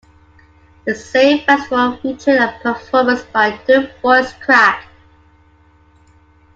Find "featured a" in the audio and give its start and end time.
1.97-2.57